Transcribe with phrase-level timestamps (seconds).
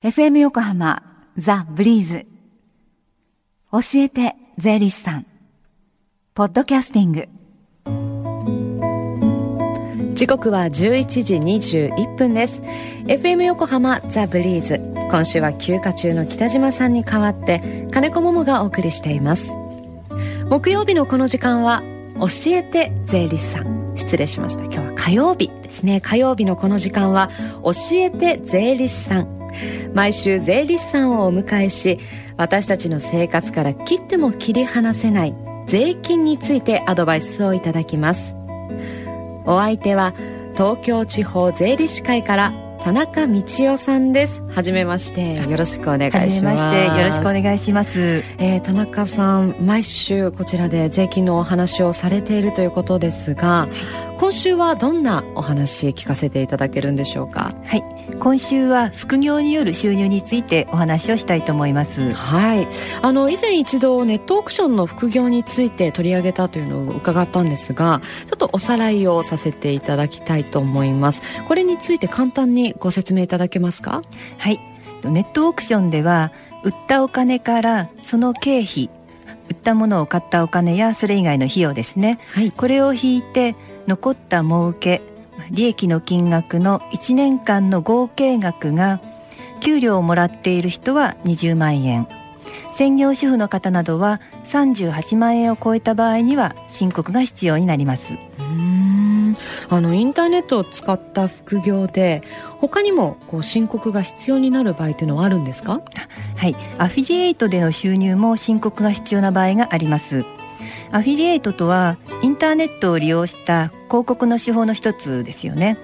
[0.00, 1.02] FM 横浜
[1.36, 2.26] ザ・ブリーズ。
[3.72, 5.26] 教えて税理士さん。
[6.34, 7.28] ポッドキャスティング。
[10.14, 10.70] 時刻は11
[11.24, 12.62] 時21分です。
[13.08, 14.78] FM 横浜ザ・ブリーズ。
[15.10, 19.50] 今週は休暇中の北島さんに代わって金子桃がお送りしています。
[20.48, 21.82] 木曜日のこの時間は
[22.20, 23.96] 教えて税理士さん。
[23.96, 24.62] 失礼しました。
[24.62, 26.00] 今日は火曜日ですね。
[26.00, 27.30] 火曜日のこの時間は
[27.64, 29.37] 教えて税理士さん。
[29.94, 31.98] 毎週税理士さんをお迎えし
[32.36, 35.34] 私たちの生活から切っても切り離せない
[35.66, 38.36] 税金についてアドバイスをいただきます
[39.46, 40.14] お相手は
[40.54, 44.40] 東京地方税理士会から田中道夫さんです。
[44.54, 46.62] はじめまして、よろしくお願いします。
[46.62, 48.22] まして、よろしくお願いします。
[48.38, 53.68] えー、田中さん、毎週こちらで税金のお話をされているということですが、
[54.18, 57.52] 今週はどんなお話聞かせていただけるんでしょうか？
[57.64, 57.82] はい、
[58.20, 62.12] 今週は副業による収入についてお話をしたいと思います。
[62.12, 62.68] はい。
[63.00, 71.22] あの以前一度ネットオークションの副業について取り上げたというのを伺ったんですがちょっとおさらいをさせていただきたいと思います。
[71.44, 74.02] これについて簡単にご説明いただけますか？
[74.38, 74.60] はい。
[75.04, 76.32] ネットオークションでは
[76.64, 78.90] 売ったお金からその経費
[79.48, 83.54] 売ったものを買ったお金やそれ以外の費用ですね、はい、これを引いて
[83.86, 85.00] 残った儲け
[85.50, 89.00] 利益の金額の1年間の合計額が
[89.60, 92.06] 給料をもらっている人は20万円。
[92.74, 98.12] 専業主婦の方などは38万円を超えた場合には申告が必要になります。
[99.70, 102.22] あのインターネットを使った副業で
[102.58, 105.82] 他にもこう申告が必要になる場合というのはあるんですか？
[106.36, 106.56] はい。
[106.78, 110.24] アフィリエイトでの収入も申告が必要な場合があります。
[110.90, 115.78] アフィリエイトとはインターネットを利用した広告の手法の一つですよね。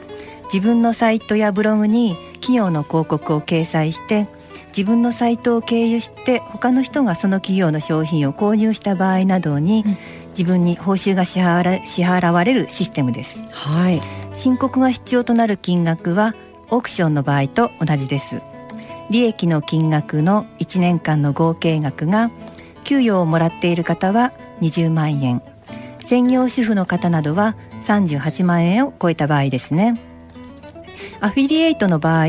[0.52, 4.28] 自分のサイトやブログに企業の広告を掲載して
[4.76, 9.84] 自分のサイトを経由して他の人がその企業の商品を購入した場合などに、
[10.30, 16.34] 自分に報酬が支払支払われるシステムです、はい、申告が必要となる金額は
[16.70, 18.42] オークションの場合と同じです。
[19.10, 22.30] 利益の金額の1年間の合計額が
[22.82, 25.42] 給与をもらっている方は20万円。
[26.04, 27.54] 専業主婦の方などは
[27.84, 30.00] 38万円を超えた場合ですね。
[31.20, 32.26] アフィリエイトの場合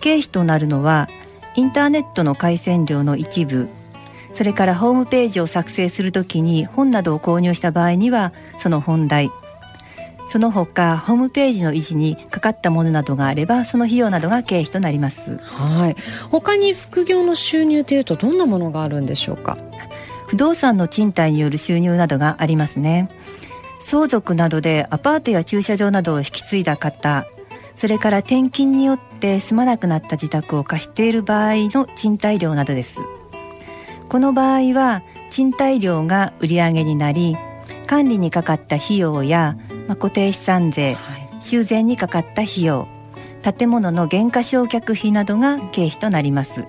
[0.00, 1.08] 経費となるのは
[1.54, 3.68] インターネットの回線料の一部。
[4.32, 9.30] それからホームページを作成するときに本などを購入した場合にはその本代。
[10.28, 15.38] その他ホームページの維持にかかったものなどがあればその費用などが経費となります。
[15.38, 15.96] はい。
[16.30, 19.56] 他に副業の収入というとどんなものがあるんでしょうか？
[20.26, 23.08] 不動産の賃貸による収入などがありますね
[23.80, 27.26] 相続などでアパートや駐車場などを引き継いだ方
[27.76, 32.98] それから転勤によって住まなくなった自宅を貸している場合の賃貸料などです。
[34.08, 37.36] この場合は賃貸料が売上になり
[37.86, 39.56] 管理にかかった費用や、
[39.88, 42.88] まあ、固定資産税、はい、修繕にかかった費用
[43.42, 46.66] 建物の減価償却費などが経費となります。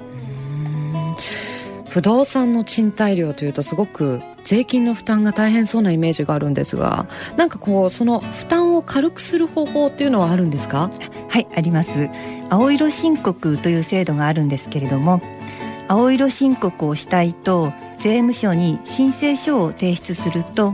[1.90, 10.90] 不動産の賃貸料というとすごく税金の負担が大変そうなイメージがあるんですがなんかこうその負担を軽くする方法っていうのはあるんですか？
[11.28, 12.10] はいあります。
[12.50, 15.22] 青色申告という制度があるんですけれども
[15.90, 20.74] 青色申告をしたいと税務署に申請書を提出すると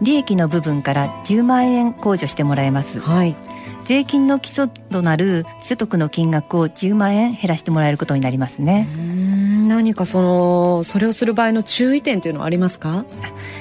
[0.00, 3.36] 利益の部分から10万円控除してもらえます、はい、
[3.84, 8.88] 税金の基礎となる所得の金額を10万円減らしてもらえることになりますね
[9.74, 13.04] 何かそのそれをする場合の注意点というのはありますか？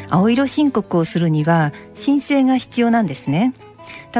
[0.10, 3.54] 青色申告をするには申請が必要なんですね。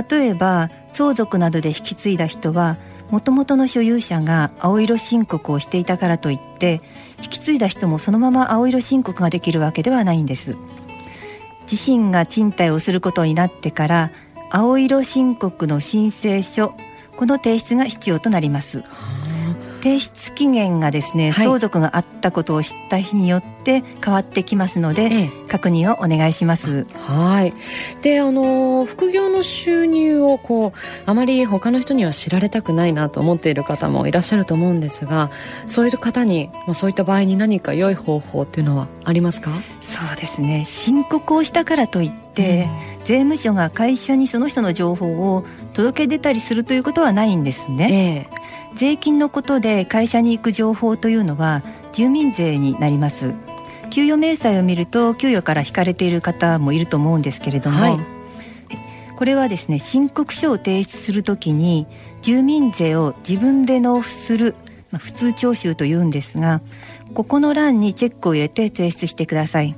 [0.10, 2.78] 例えば相続などで引き継いだ人は
[3.10, 6.82] もともとの所有者が青色申告をしていたからといって
[7.22, 10.56] 引き継いだ人もそのまま青色申告ができるわけではないんです。
[11.70, 14.12] 自身が賃貸をすることになってから
[14.50, 16.74] 青色申告の申請書
[17.18, 18.84] この提出が必要となります。
[19.82, 26.86] 提出期限がですね、はい、相続があったことを知った日によって変わってきますので、ええ、確認をお願いします。
[26.94, 27.54] はい。
[28.02, 35.30] で、あの副業の収入をこうあまり他の人には知られたくないなと思っている方もいらっしゃると思うんですが、
[35.66, 39.52] そういう方にまあそういった場合に何か良い方法っていうのはありますか？
[39.82, 40.64] そうですね。
[40.66, 42.70] 申告をしたからといって、
[43.00, 48.28] うん、税務署が会社にその人の情報を届け出たりするということはないんですね。
[48.30, 48.41] ええ
[48.76, 53.34] 税金のことで会社に行く情報というのは住民税になります。
[53.90, 58.00] 給与明細を見ると給与から引かれている方もいると思うんですけれども、はい、
[59.18, 61.88] これはですね申告書を提出するときに
[62.22, 64.56] 住民税を自分で納付する
[64.92, 66.62] まあ、普通徴収というんですが
[67.14, 69.76] ここの欄にチェックを入れて提出してください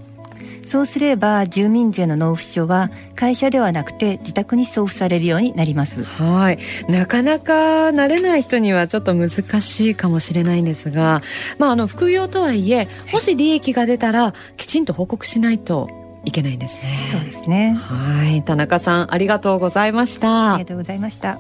[0.66, 6.04] そうすれば住民税の納付書は会社ではなくて自宅に送付されるようになります。
[6.04, 6.60] はい。
[6.90, 9.30] なかなか慣れない人にはちょっと難
[9.62, 11.22] しいかもしれないんですが、
[11.58, 15.90] まあ、あの副業とはいえもし利益が出たらきちんと報告しないと
[16.26, 16.82] いけないんですね。
[17.12, 17.74] そうですね。
[17.74, 18.44] はい。
[18.44, 20.56] 田中さんありがとうございました。
[20.56, 21.40] ありがとうございました。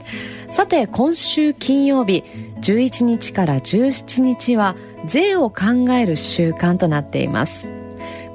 [0.49, 2.23] さて今週金曜日
[2.61, 4.75] 11日から17日は
[5.05, 7.82] 税を考える週間となっています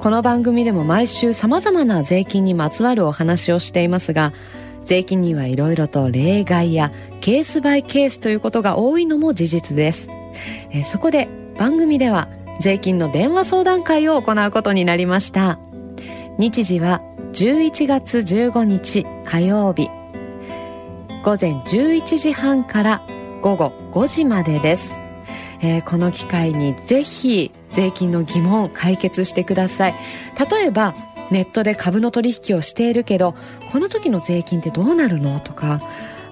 [0.00, 4.32] この番組でも毎週様々な税金にまつわるお話をしていますが
[4.84, 6.90] 税金にはいろいろと例外や
[7.20, 10.08] ケースバイケースということが多いのも事実です。
[10.70, 11.28] えそこで
[11.58, 12.28] 番組では
[12.60, 15.58] 税金の電話相談会を行うことになりました。
[16.38, 17.02] 日時は
[17.32, 19.90] 11月15日火曜日。
[21.24, 23.02] 午前11時半から
[23.42, 24.94] 午後5時までです、
[25.60, 29.94] えー、この機会にぜひ税金の疑問解決してください。
[30.50, 30.96] 例えば
[31.30, 33.36] ネットで株の取引をしているけど
[33.70, 35.78] この時の税金ってどうなるのとか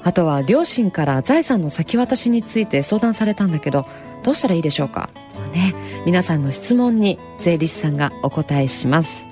[0.02, 3.86] あとは両親から財産の先渡しについて相談されたんだけど
[4.24, 5.08] どうしたらいいでしょうか。
[5.52, 5.72] ね
[6.04, 9.28] 皆さんの質問に税理士さんがお答えします。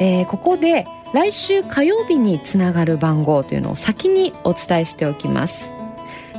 [0.00, 5.77] えー、ここで来週火曜日につながる番号というのを先にお伝えしておきます。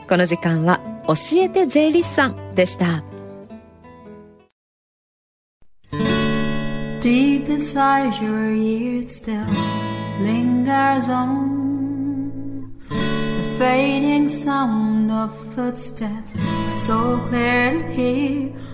[0.08, 3.04] この時間は教えて税理士さんでした。
[7.00, 9.46] Deep inside your ear still
[10.20, 11.60] lingers on
[12.88, 16.34] The fading sound of footsteps
[16.66, 18.52] so clear to hear.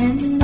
[0.00, 0.39] and